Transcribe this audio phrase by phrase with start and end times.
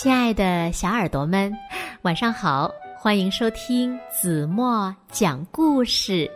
[0.00, 1.52] 亲爱的小耳朵们，
[2.02, 2.70] 晚上好！
[2.96, 6.30] 欢迎收听子墨讲故事，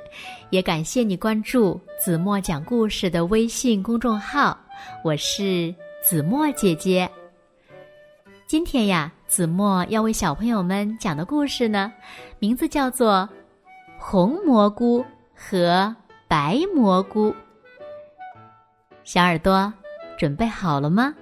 [0.50, 4.58] 也感谢你关注子墨讲故事的微信公众号。
[5.04, 7.08] 我是子墨姐姐。
[8.48, 11.92] 今天呀，子墨要为小朋友们讲的故事呢，
[12.40, 13.28] 名字叫做
[13.96, 15.04] 《红蘑菇
[15.36, 15.94] 和
[16.26, 17.30] 白蘑菇》。
[19.04, 19.72] 小耳朵
[20.18, 21.14] 准备好了吗？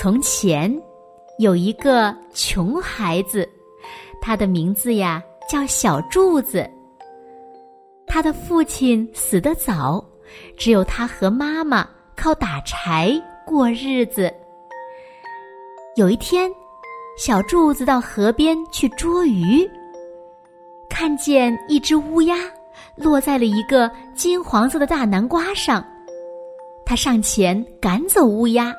[0.00, 0.72] 从前，
[1.40, 3.48] 有一个穷孩子，
[4.20, 6.70] 他的名字呀叫小柱子。
[8.06, 10.04] 他的父亲死得早，
[10.56, 11.84] 只有他和妈妈
[12.14, 14.32] 靠打柴过日子。
[15.96, 16.48] 有一天，
[17.18, 19.68] 小柱子到河边去捉鱼，
[20.88, 22.36] 看见一只乌鸦
[22.94, 25.84] 落在了一个金黄色的大南瓜上。
[26.88, 28.74] 他上前赶走乌鸦，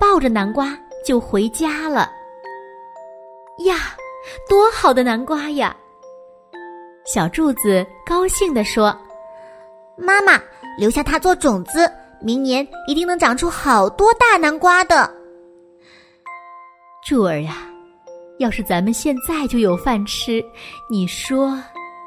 [0.00, 2.10] 抱着南瓜就回家了。
[3.64, 3.94] 呀，
[4.48, 5.76] 多好的南瓜呀！
[7.04, 8.92] 小柱子高兴地说
[9.96, 10.42] ：“妈妈，
[10.76, 11.88] 留下它做种子，
[12.20, 15.08] 明年一定能长出好多大南瓜的。”
[17.06, 17.58] 柱儿呀，
[18.40, 20.44] 要是咱们现在就有饭吃，
[20.90, 21.56] 你说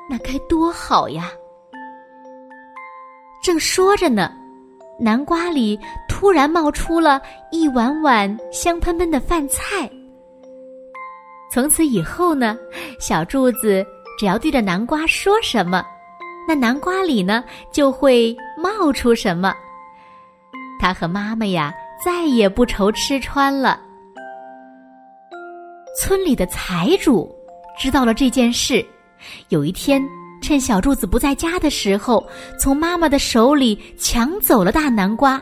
[0.09, 1.31] 那该多好呀！
[3.42, 4.30] 正说着呢。
[4.97, 9.89] 南瓜里突然冒出了一碗碗香喷喷的饭菜。
[11.52, 12.57] 从此以后呢，
[12.99, 13.85] 小柱子
[14.17, 15.85] 只要对着南瓜说什么，
[16.47, 19.53] 那南瓜里呢就会冒出什么。
[20.79, 23.80] 他和妈妈呀再也不愁吃穿了。
[25.97, 27.33] 村里的财主
[27.80, 28.85] 知道了这件事，
[29.49, 30.02] 有一天。
[30.41, 32.25] 趁小柱子不在家的时候，
[32.59, 35.42] 从妈妈的手里抢走了大南瓜。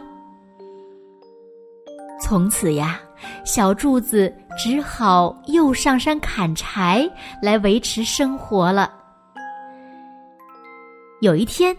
[2.22, 3.02] 从此呀，
[3.46, 7.10] 小柱子只好又上山砍柴
[7.42, 8.94] 来维持生活了。
[11.20, 11.76] 有一天，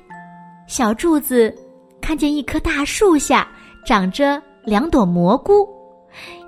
[0.66, 1.54] 小柱子
[2.02, 3.48] 看见一棵大树下
[3.86, 5.66] 长着两朵蘑菇，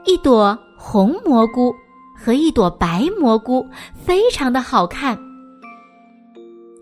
[0.05, 1.75] 一朵红蘑菇
[2.15, 5.19] 和一朵白蘑菇，非常的好看。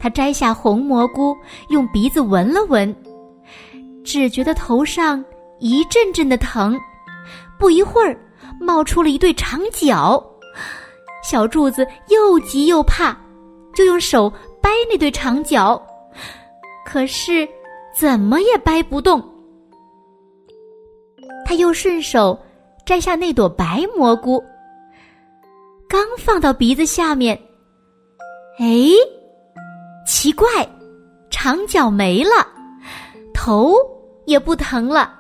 [0.04, 1.34] 他摘下红蘑菇，
[1.70, 2.94] 用鼻子闻了闻，
[4.04, 5.25] 只觉得头上
[5.60, 6.78] 一阵阵的疼，
[7.59, 8.14] 不一会儿
[8.60, 10.22] 冒出了一对长脚。
[11.22, 13.16] 小柱子又急又怕，
[13.75, 15.82] 就用手掰那对长脚，
[16.84, 17.48] 可是
[17.98, 19.26] 怎么也掰不动。
[21.47, 22.38] 他又顺手
[22.84, 24.44] 摘下那朵白蘑菇，
[25.88, 27.34] 刚放到鼻子下面，
[28.59, 28.66] 哎。
[30.06, 30.47] 奇怪，
[31.31, 32.47] 长脚没了，
[33.32, 33.75] 头
[34.26, 35.12] 也不疼了。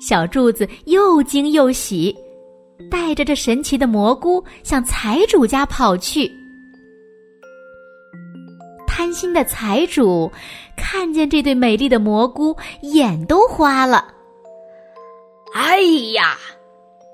[0.00, 2.16] 小柱子又惊又喜，
[2.90, 6.30] 带着这神奇的蘑菇向财主家跑去。
[8.86, 10.30] 贪心的财主
[10.76, 14.06] 看见这对美丽的蘑菇，眼都花了。
[15.54, 15.80] 哎
[16.14, 16.36] 呀，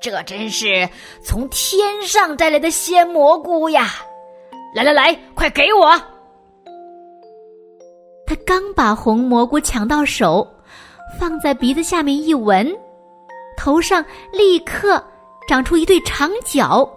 [0.01, 0.89] 这真是
[1.23, 3.89] 从天上摘来的鲜蘑菇呀！
[4.75, 6.01] 来来来，快给我！
[8.27, 10.47] 他刚把红蘑菇抢到手，
[11.19, 12.77] 放在鼻子下面一闻，
[13.57, 15.03] 头上立刻
[15.49, 16.89] 长出一对长角，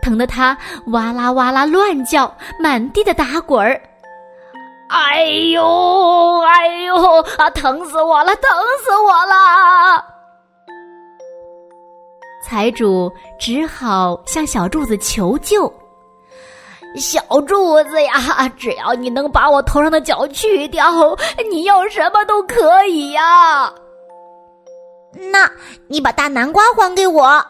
[0.00, 2.32] 疼得他哇啦哇啦乱叫，
[2.62, 3.80] 满地的打滚儿。
[4.88, 6.96] 哎呦哎呦
[7.38, 7.48] 啊！
[7.50, 8.50] 疼死我了，疼
[8.84, 10.04] 死我了！
[12.44, 15.72] 财主只好向小柱子求救。
[16.96, 20.84] 小柱子呀， 只要你能把我头上的角去掉，
[21.50, 23.72] 你要什么都可以呀。
[25.32, 25.50] 那
[25.88, 27.44] 你把大南瓜还给我。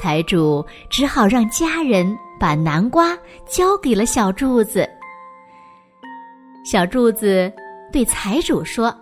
[0.00, 3.16] 财主只好让家人把南瓜
[3.46, 4.88] 交给了小柱子。
[6.64, 7.52] 小柱子
[7.92, 8.94] 对财主说：“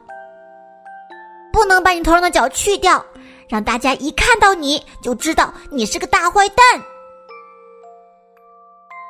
[1.53, 3.05] 不能把你头上的角去掉，
[3.49, 6.59] 让大家一看到你就知道你是个大坏蛋。”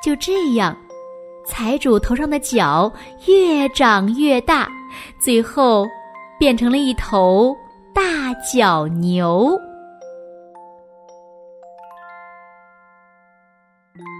[0.01, 0.75] 就这样，
[1.45, 2.91] 财主头上的角
[3.27, 4.69] 越长越大，
[5.19, 5.85] 最后
[6.39, 7.53] 变成了一头
[7.93, 9.59] 大角牛。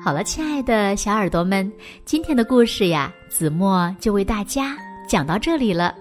[0.04, 1.72] 好了，亲爱的小耳朵们，
[2.04, 4.76] 今天的故事呀，子墨就为大家
[5.08, 5.96] 讲到这里了。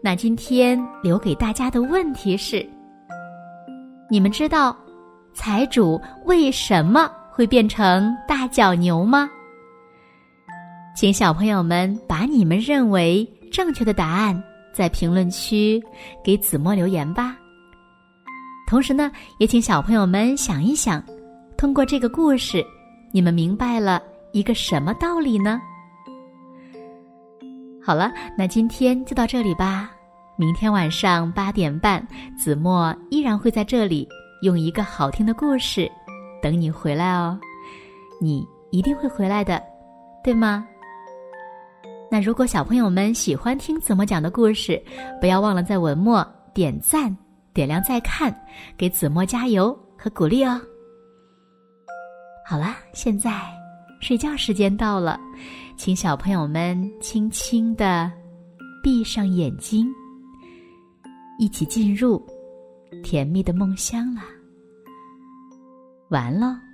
[0.00, 2.64] 那今天留给大家的问题是：
[4.08, 4.76] 你们知道
[5.34, 7.10] 财主为什么？
[7.34, 9.28] 会变成大脚牛吗？
[10.94, 14.40] 请小朋友们把你们认为正确的答案
[14.74, 15.82] 在评论区
[16.22, 17.34] 给子墨留言吧。
[18.68, 21.02] 同时呢，也请小朋友们想一想，
[21.56, 22.62] 通过这个故事，
[23.10, 24.02] 你们明白了
[24.32, 25.58] 一个什么道理呢？
[27.82, 29.90] 好了，那今天就到这里吧。
[30.36, 32.06] 明天晚上八点半，
[32.38, 34.06] 子墨依然会在这里
[34.42, 35.90] 用一个好听的故事
[36.42, 37.38] 等你回来哦。
[38.20, 39.62] 你一定会回来的，
[40.22, 40.66] 对吗？
[42.10, 44.82] 那如果小朋友们喜欢听子墨讲的故事，
[45.20, 47.16] 不要忘了在文末点赞、
[47.54, 48.34] 点亮再看，
[48.76, 50.60] 给子墨加油和鼓励哦。
[52.46, 53.40] 好啦，现在
[54.00, 55.18] 睡觉时间到了，
[55.78, 58.12] 请小朋友们轻轻的
[58.82, 59.88] 闭上眼睛。
[61.38, 62.22] 一起进入
[63.02, 64.22] 甜蜜的梦乡啦！
[66.12, 66.71] 完了。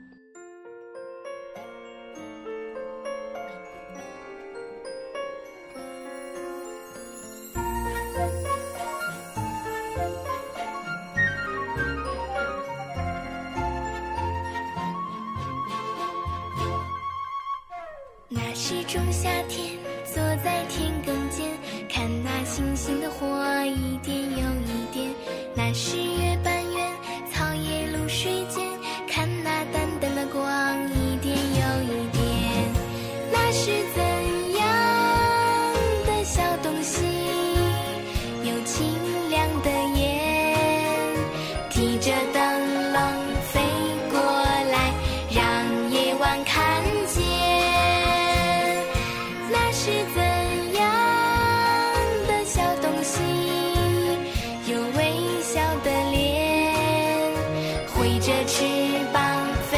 [58.08, 58.64] 挥着翅
[59.12, 59.22] 膀
[59.70, 59.76] 飞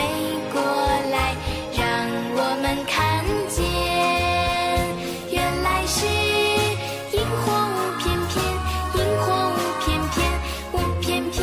[0.52, 0.62] 过
[1.10, 1.34] 来，
[1.76, 1.82] 让
[2.36, 3.58] 我们看见。
[5.32, 6.06] 原来是
[7.10, 8.38] 萤火舞翩翩，
[8.94, 10.16] 萤火舞翩翩，
[10.70, 11.42] 舞翩翩。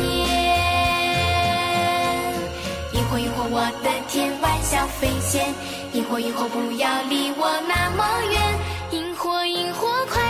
[2.94, 5.44] 萤火萤火我的天，外小飞仙。
[5.92, 8.02] 萤火萤火不要离我那么
[8.32, 8.58] 远，
[8.92, 10.22] 萤火萤火快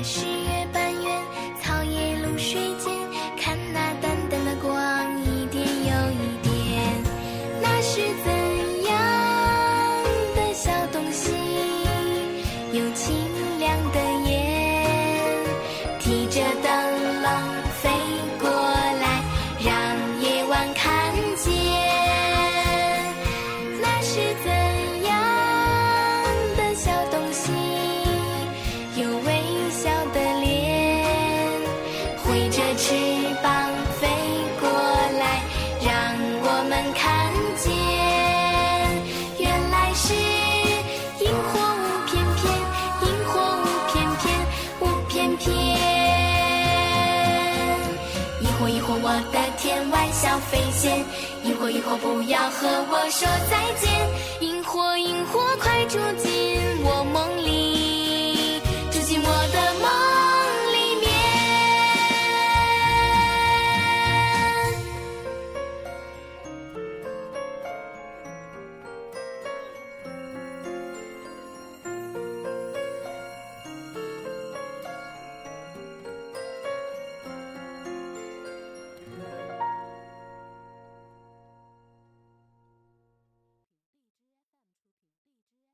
[0.00, 0.37] 那
[50.40, 51.04] 飞仙
[51.44, 53.90] 萤火萤火不要和我说再见。
[54.40, 57.37] 萤火萤火快住进我梦